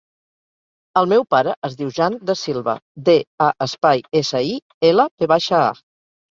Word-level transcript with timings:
El 1.01 1.09
meu 1.11 1.25
pare 1.35 1.53
es 1.69 1.75
diu 1.81 1.91
Jan 1.99 2.17
Da 2.31 2.37
Silva: 2.45 2.75
de, 3.11 3.17
a, 3.51 3.53
espai, 3.69 4.05
essa, 4.25 4.45
i, 4.55 4.59
ela, 4.93 5.09
ve 5.25 5.33
baixa, 5.37 5.65
a. 5.71 5.81